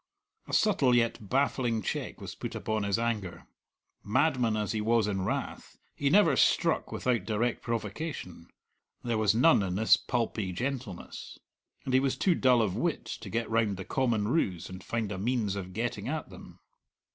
A 0.47 0.53
subtle 0.53 0.95
yet 0.95 1.29
baffling 1.29 1.83
check 1.83 2.19
was 2.19 2.33
put 2.33 2.55
upon 2.55 2.81
his 2.81 2.97
anger. 2.97 3.45
Madman 4.03 4.57
as 4.57 4.71
he 4.71 4.81
was 4.81 5.05
in 5.07 5.25
wrath, 5.25 5.77
he 5.93 6.09
never 6.09 6.35
struck 6.35 6.91
without 6.91 7.23
direct 7.23 7.61
provocation; 7.61 8.47
there 9.03 9.19
was 9.19 9.35
none 9.35 9.61
in 9.61 9.75
this 9.75 9.97
pulpy 9.97 10.53
gentleness. 10.53 11.37
And 11.85 11.93
he 11.93 11.99
was 11.99 12.17
too 12.17 12.33
dull 12.33 12.63
of 12.63 12.75
wit 12.75 13.05
to 13.21 13.29
get 13.29 13.47
round 13.51 13.77
the 13.77 13.85
common 13.85 14.27
ruse 14.27 14.71
and 14.71 14.83
find 14.83 15.11
a 15.11 15.19
means 15.19 15.55
of 15.55 15.71
getting 15.71 16.07
at 16.07 16.31
them. 16.31 16.59